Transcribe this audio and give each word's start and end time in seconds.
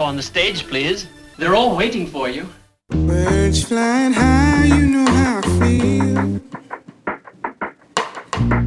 On 0.00 0.14
the 0.14 0.22
stage, 0.22 0.64
please. 0.68 1.08
They're 1.38 1.56
all 1.56 1.76
waiting 1.76 2.06
for 2.06 2.28
you. 2.28 2.48
Birds 2.88 3.64
flying 3.64 4.12
high, 4.12 4.66
you 4.66 4.86
know 4.86 5.10
how 5.10 5.38
I 5.38 5.48
feel. 5.58 6.40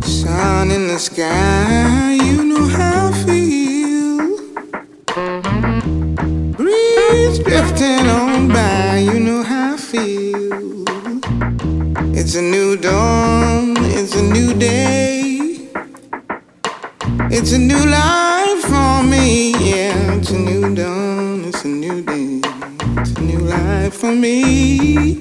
Sun 0.01 0.71
in 0.71 0.87
the 0.87 0.99
sky, 0.99 2.15
you 2.21 2.43
know 2.43 2.67
how. 2.67 3.00
for 24.01 24.15
me. 24.15 25.20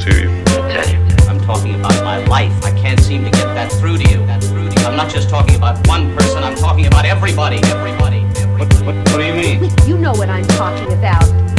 to 0.00 0.22
you. 0.22 0.28
I'm 1.28 1.40
talking 1.40 1.74
about 1.74 2.02
my 2.02 2.24
life. 2.26 2.52
I 2.64 2.72
can't 2.72 2.98
seem 3.00 3.24
to 3.24 3.30
get 3.30 3.44
that 3.54 3.70
through 3.72 3.98
to 3.98 4.10
you. 4.10 4.26
Through 4.48 4.70
to 4.70 4.80
you. 4.80 4.86
I'm 4.86 4.96
not 4.96 5.10
just 5.10 5.28
talking 5.28 5.56
about 5.56 5.86
one 5.86 6.14
person. 6.16 6.42
I'm 6.42 6.56
talking 6.56 6.86
about 6.86 7.04
everybody. 7.04 7.60
Everybody. 7.64 8.20
everybody. 8.20 8.46
What, 8.58 8.72
what, 8.84 8.94
what 8.96 9.18
do 9.18 9.24
you 9.24 9.34
mean? 9.34 9.70
You 9.86 9.98
know 9.98 10.12
what 10.12 10.28
I'm 10.28 10.46
talking 10.46 10.92
about. 10.92 11.49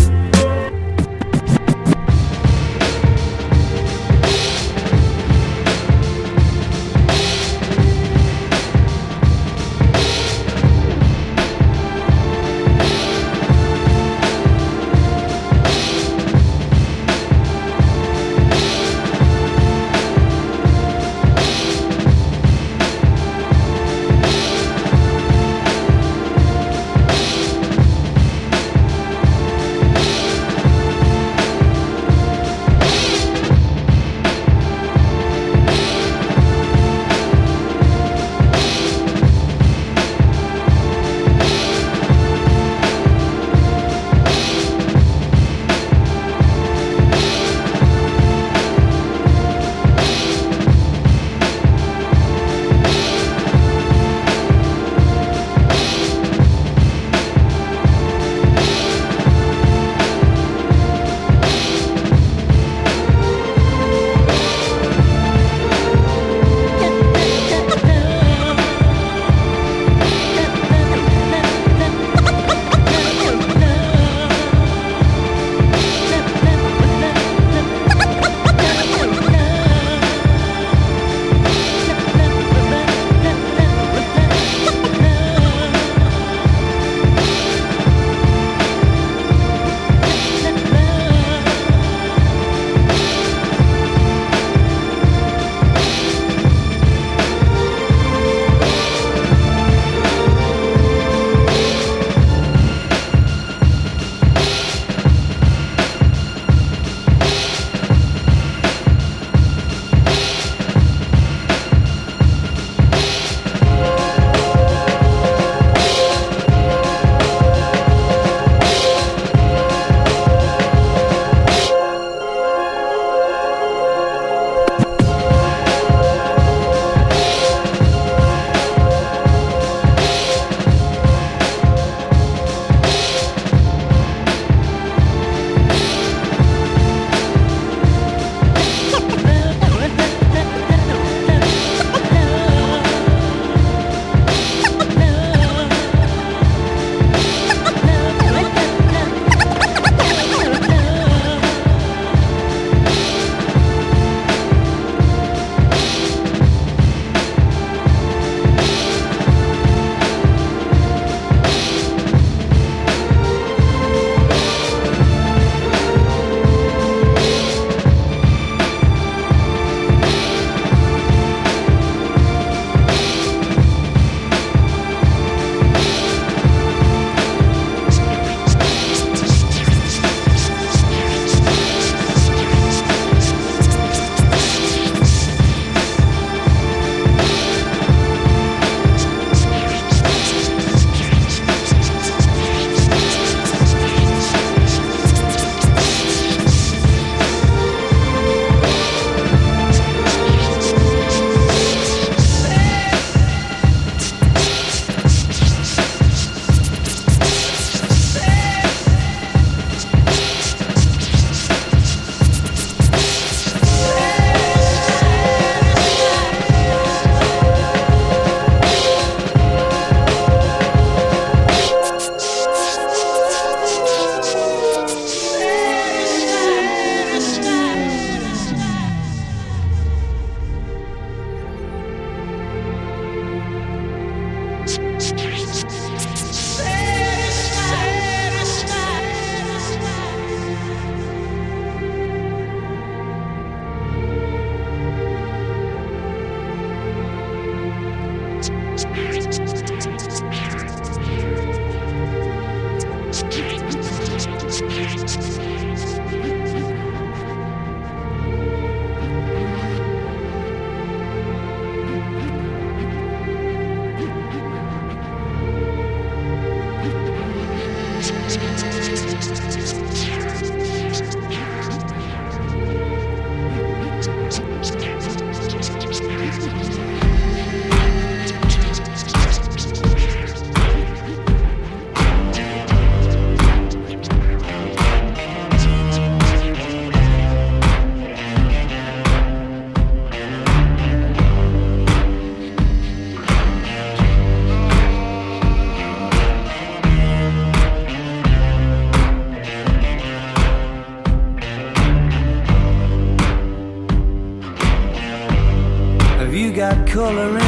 Got 307.13 307.29
color 307.29 307.40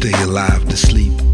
stay 0.00 0.22
alive 0.22 0.66
to 0.66 0.76
sleep. 0.78 1.29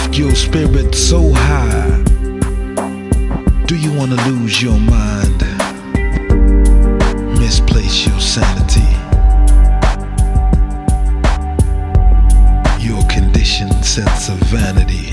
lift 0.00 0.18
your 0.18 0.34
spirit 0.34 0.94
so 0.94 1.32
high? 1.32 2.02
Do 3.66 3.76
you 3.76 3.92
want 3.92 4.10
to 4.12 4.28
lose 4.28 4.62
your 4.62 4.78
mind? 4.78 5.40
Misplace 7.38 8.06
your 8.06 8.20
sanity? 8.20 8.88
Your 12.84 13.02
conditioned 13.08 13.84
sense 13.84 14.28
of 14.28 14.38
vanity? 14.48 15.10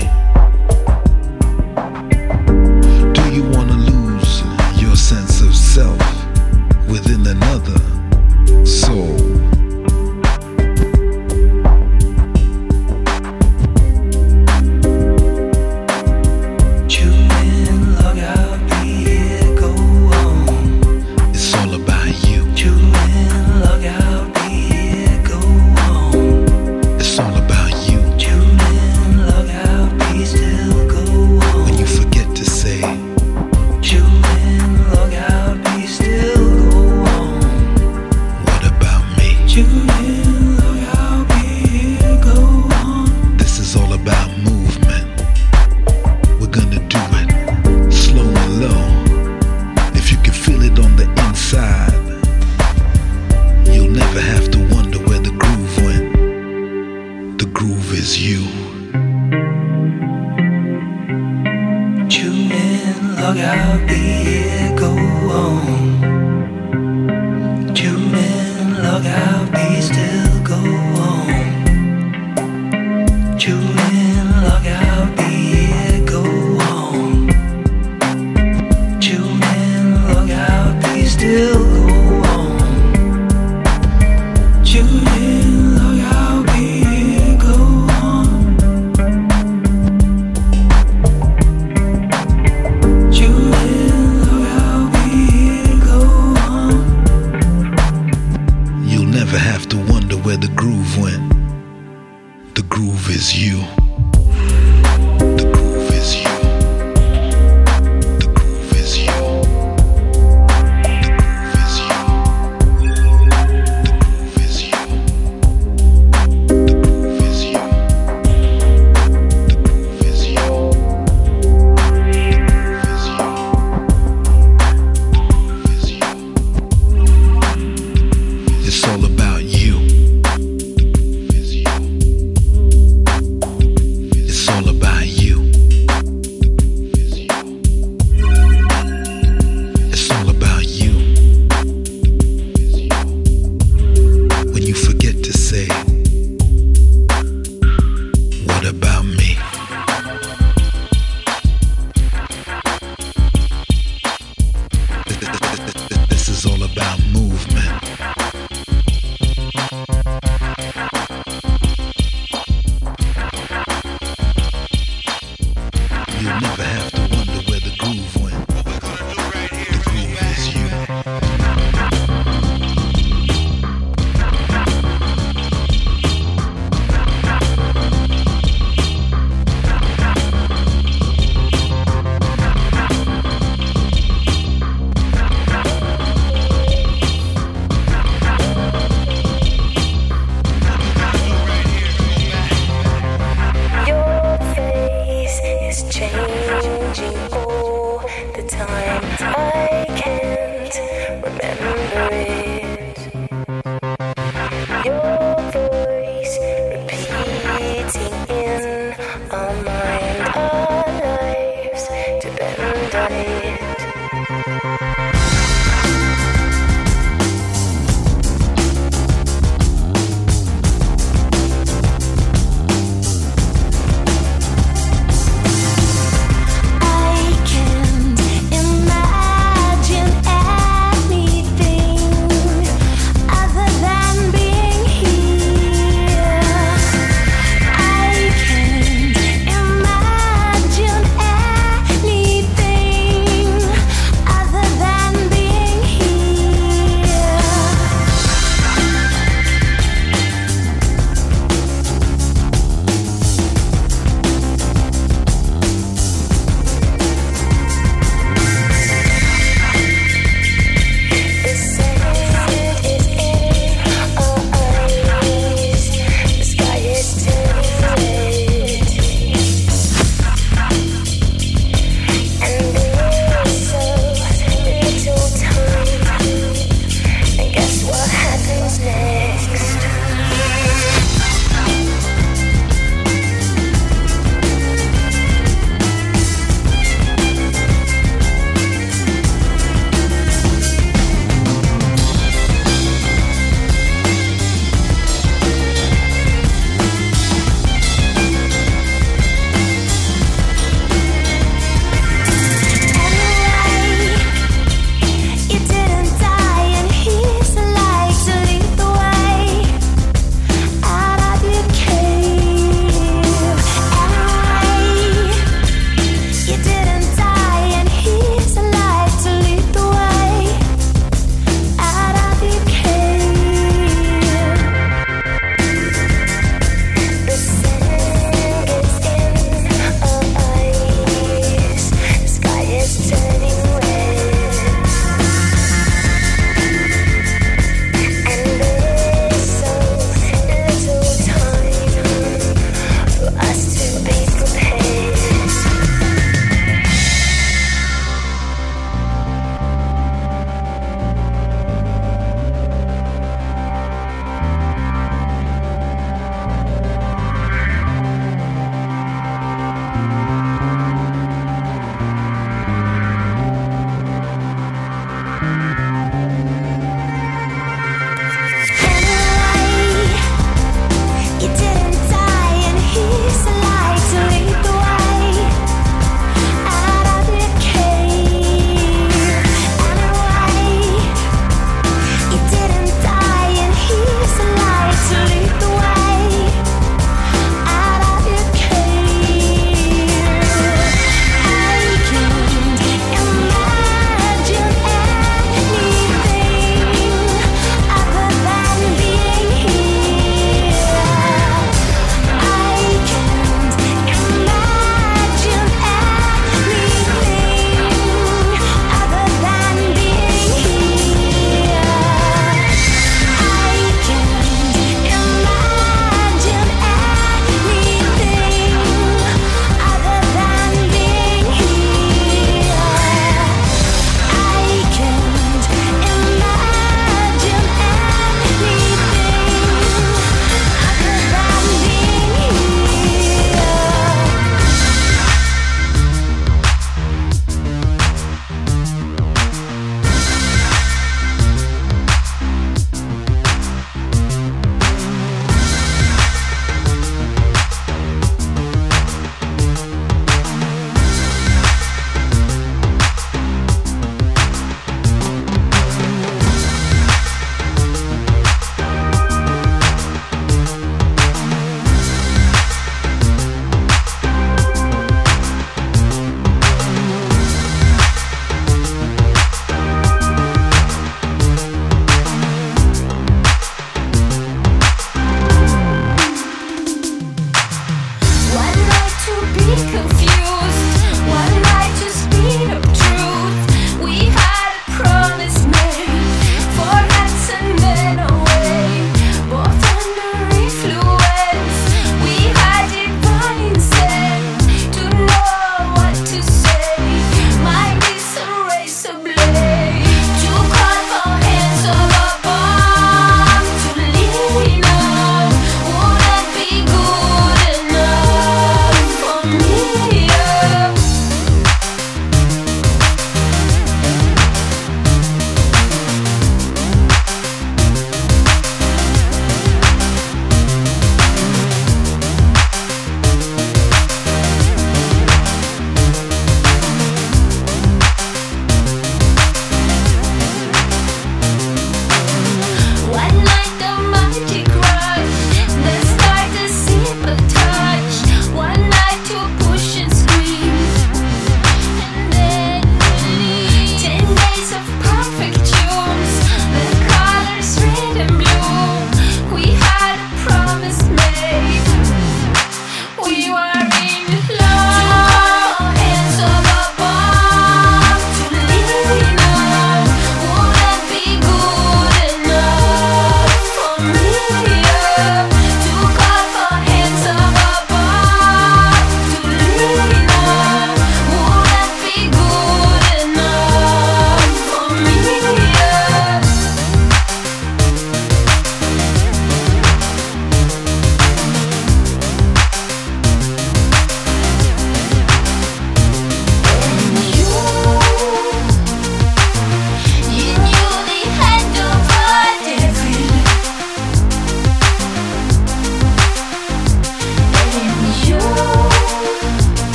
Do 3.12 3.34
you 3.34 3.42
want 3.50 3.70
to 3.70 3.78
lose 3.92 4.42
your 4.80 4.96
sense 4.96 5.40
of 5.40 5.54
self 5.54 6.00
within 6.88 7.26
another 7.26 7.78
soul? 8.64 9.37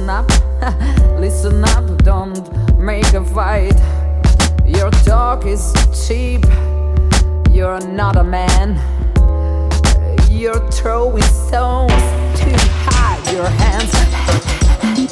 listen 0.00 0.08
up, 0.08 0.30
listen 1.20 1.64
up, 1.64 2.04
don't 2.04 2.78
make 2.78 3.12
a 3.12 3.22
fight. 3.22 3.78
Your 4.64 4.90
talk 5.04 5.44
is 5.44 5.74
cheap, 6.06 6.44
you're 7.50 7.80
not 7.86 8.16
a 8.16 8.24
man. 8.24 8.80
You're 10.30 10.70
throwing 10.70 11.22
stones 11.22 11.92
too 12.40 12.56
high, 12.88 13.18
your 13.32 13.48
hands. 13.48 13.92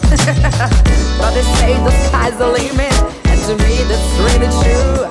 but 1.19 1.35
they 1.35 1.43
say 1.43 1.75
the 1.85 1.91
sky's 2.09 2.39
the 2.39 2.47
limit, 2.47 2.95
and 3.27 3.41
to 3.43 3.57
me 3.65 3.85
that's 3.85 4.19
really 4.25 4.51
true. 4.63 5.05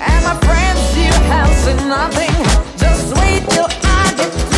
And 0.00 0.24
my 0.24 0.36
friends, 0.42 0.96
you 0.96 1.12
have 1.30 1.54
seen 1.62 1.88
nothing, 1.88 2.34
just 2.76 3.14
wait 3.16 3.48
till 3.48 3.68
I 3.68 4.14
get 4.16 4.32
through. 4.32 4.57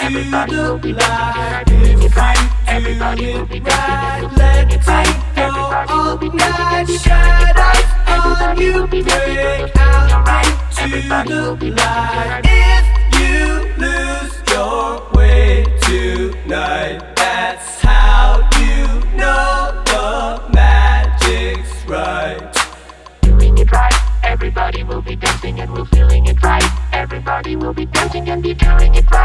Everybody 0.00 0.56
will 0.56 0.78
be 0.78 0.92
dancing 0.92 1.34
tonight, 1.34 1.66
doing 1.66 2.02
it 2.02 2.16
right. 2.16 2.38
Feeling 2.66 2.98
it 4.70 4.86
dancing 4.86 5.06
and 5.26 5.54
we're 5.54 5.70
feeling 8.90 9.70
alright. 10.12 10.52
Everybody 10.78 11.34
will 11.34 11.56
be. 11.56 11.70
If 12.44 12.84
you 13.20 13.72
lose 13.78 14.42
your 14.50 15.00
way 15.14 15.64
tonight, 15.80 17.00
that's 17.16 17.80
how 17.80 18.40
you 18.58 18.86
know 19.16 19.82
the 19.86 20.42
magic's 20.52 21.84
right. 21.86 22.50
Everybody 24.24 24.82
will 24.82 25.00
be 25.02 25.14
dancing 25.16 25.60
and 25.60 25.72
we're 25.72 25.84
feeling 25.86 26.26
it 26.26 26.42
right. 26.42 26.64
Everybody 26.92 27.56
will 27.56 27.72
be 27.72 27.86
dancing 27.86 28.28
and 28.28 28.42
be 28.42 28.54
feeling 28.54 28.94
it 28.96 29.08
right. 29.10 29.23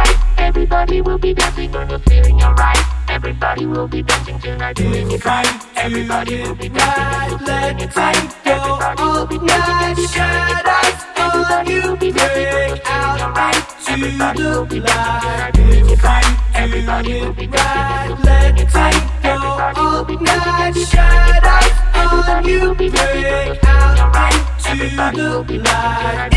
Everybody 0.79 1.01
will 1.01 1.17
be 1.17 1.33
dancing 1.33 1.75
and 1.75 1.91
we're 1.91 1.99
feeling 1.99 2.41
alright. 2.41 2.79
Everybody 3.09 3.65
will 3.65 3.89
be 3.89 4.01
dancing 4.01 4.39
tonight, 4.39 4.77
doing 4.77 5.11
it 5.11 5.25
right. 5.25 5.45
Everybody 5.75 6.41
will 6.41 6.55
be 6.55 6.69
dancing 6.69 7.03
and 7.03 7.41
feeling 7.41 7.79
it 7.81 7.95
right. 7.97 8.15
Everybody 8.45 9.03
will 9.03 9.27
be 9.27 9.37
dancing 9.39 9.75
and 9.75 9.97
feeling 9.97 10.47
it 10.47 10.63
right. 10.63 10.95
Everybody 11.17 11.79
will 11.81 11.97
be 11.97 12.11
dancing 12.13 12.45
and 12.45 12.79
feeling 12.79 13.21
alright. 13.21 13.89
Everybody 13.89 14.43
will 14.43 14.65
be 14.65 14.79
dancing 14.79 15.19
tonight, 15.19 15.53
doing 15.53 15.89
it 15.89 16.01
right. 16.01 16.55
Everybody 16.55 17.13
will 17.19 17.33
be 17.33 17.47
dancing 17.47 17.91
and 17.91 18.23
feeling 18.23 18.57
it 18.57 18.73
right. 18.73 18.95
Everybody 19.25 19.81
will 19.81 20.05
be 20.05 20.15
dancing 20.15 20.53
and 20.63 20.75
feeling 20.75 21.27
it 21.27 21.43
right. 21.43 21.73
Everybody 21.93 22.57
will 22.57 22.75
be 22.75 22.89
dancing 22.89 23.25
and 23.25 23.59
feeling 23.59 23.99
alright. 23.99 24.38
Tonight, 24.69 24.81
and 24.81 24.91
we're 24.91 25.45
feeling 25.45 25.65
alright. 25.65 26.33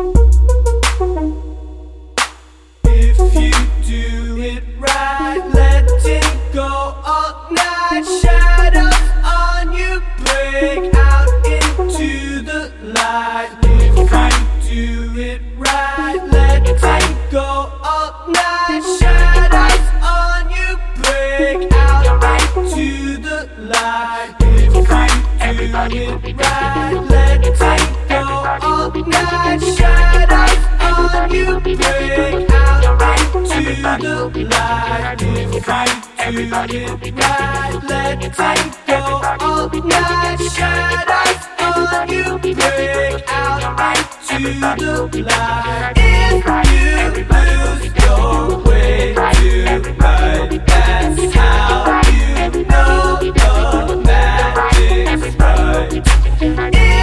you 3.35 3.51
do 3.85 4.41
it 4.41 4.63
right, 4.79 5.51
let 5.53 5.85
it 6.03 6.53
go 6.53 6.97
all 28.47 28.89
night. 29.03 29.59
Shadows 29.59 30.63
on 30.81 31.29
you 31.31 31.59
break 31.59 32.49
out 32.49 33.03
into 33.43 34.29
the 34.33 34.43
light. 34.45 35.21
If 35.21 35.67
let 36.51 38.31
all 39.41 39.69
night. 39.69 40.39
Shadows 40.55 41.43
on 41.91 42.07
you 42.09 42.23
break 42.39 43.23
out 43.29 43.97
into 44.31 45.07
the 45.11 45.21
light. 45.23 45.93
If 45.97 46.45
you 46.71 47.23
lose 47.33 47.85
your 48.03 48.63
way 48.63 49.13
tonight, 49.81 50.51
that's 50.65 51.19
how 51.35 52.01
you 52.09 52.63
know 52.63 53.19
the 53.19 53.95
magic's 54.05 55.35
right. 55.35 56.96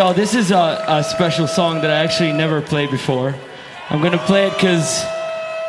Yo, 0.00 0.14
this 0.14 0.34
is 0.34 0.50
a, 0.50 0.82
a 0.88 1.04
special 1.04 1.46
song 1.46 1.82
that 1.82 1.90
I 1.90 1.96
actually 1.96 2.32
never 2.32 2.62
played 2.62 2.90
before. 2.90 3.34
I'm 3.90 4.00
gonna 4.00 4.16
play 4.16 4.46
it 4.46 4.54
because 4.54 5.04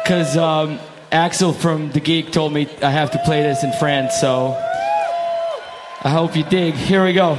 because 0.02 0.38
um, 0.38 0.80
Axel 1.12 1.52
from 1.52 1.92
The 1.92 2.00
Geek 2.00 2.32
told 2.32 2.54
me 2.54 2.70
I 2.82 2.92
have 2.92 3.12
to 3.12 3.20
play 3.26 3.42
this 3.44 3.62
in 3.66 3.74
France, 3.74 4.22
so 4.22 4.54
I 6.02 6.10
hope 6.10 6.38
you 6.38 6.46
dig. 6.46 6.76
Here 6.76 7.04
we 7.04 7.12
go. 7.12 7.38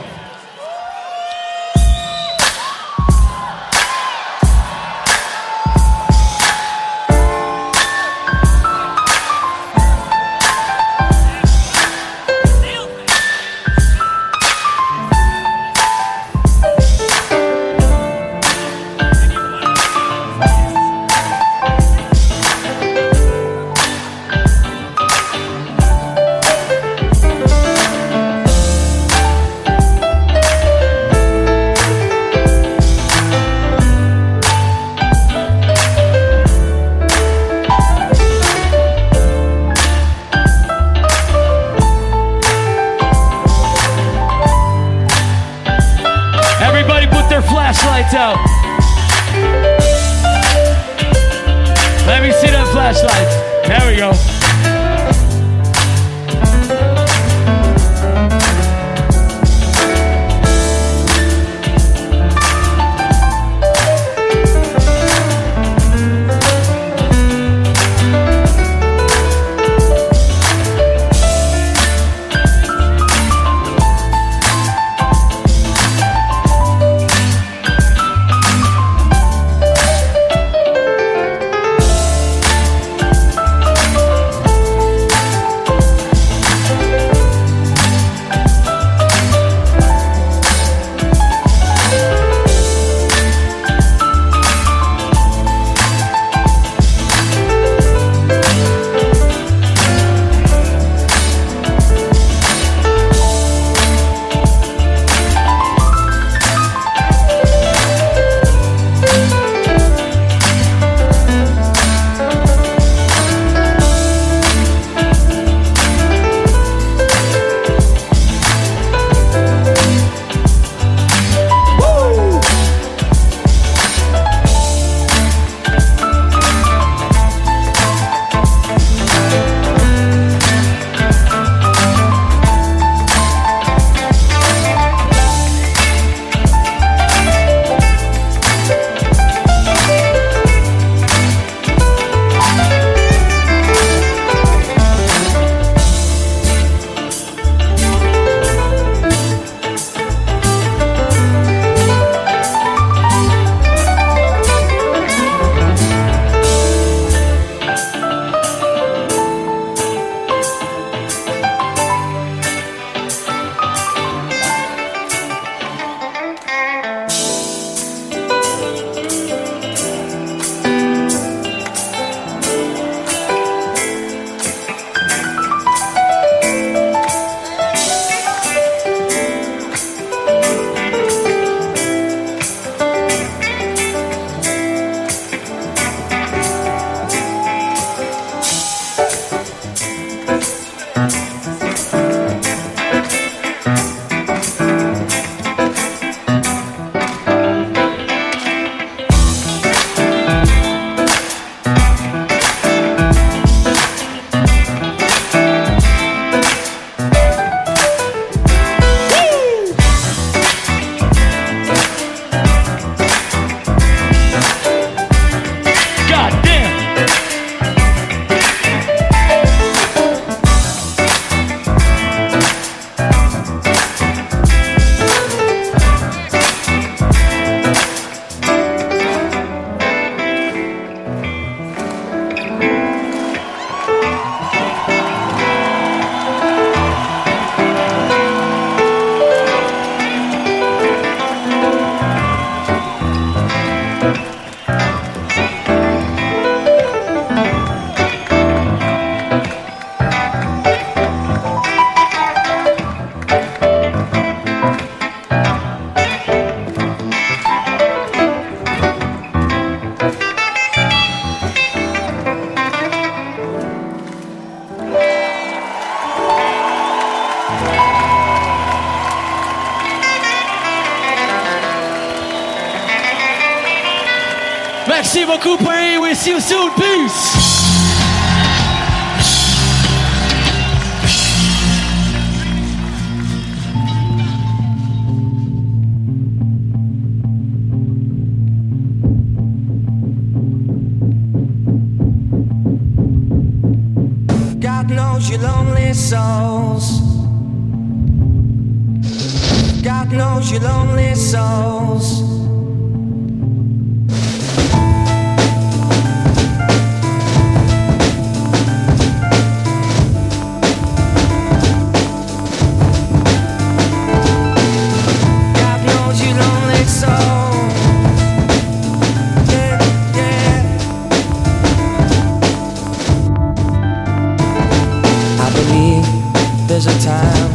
A 326.92 326.98
time 327.00 327.50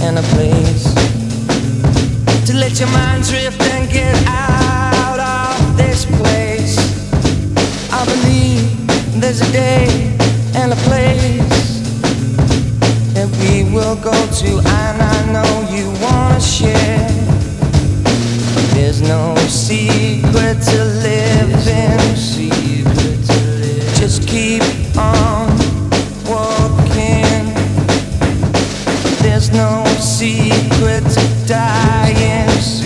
and 0.00 0.18
a 0.18 0.22
place 0.34 0.84
to 2.46 2.52
let 2.54 2.78
your 2.78 2.88
mind 2.90 3.22
drift 3.24 3.60
and 3.74 3.90
get 3.90 4.14
out 4.26 5.18
of 5.20 5.76
this 5.76 6.04
place. 6.18 6.76
I 7.92 8.04
believe 8.04 9.20
there's 9.20 9.40
a 9.40 9.50
day 9.52 9.86
and 10.56 10.72
a 10.72 10.80
place 10.88 11.80
that 13.14 13.28
we 13.40 13.72
will 13.72 13.96
go 13.96 14.16
to, 14.40 14.50
and 14.58 15.02
I 15.14 15.18
know 15.34 15.50
you 15.74 15.86
wanna 16.04 16.40
share. 16.40 17.08
There's 18.74 19.00
no 19.00 19.36
secret 19.48 20.60
to 20.70 20.84
living. 21.06 21.52
Just 24.02 24.26
keep 24.26 24.62
on 24.96 25.41
no 29.52 29.84
secret 30.00 31.04
dying. 31.46 32.81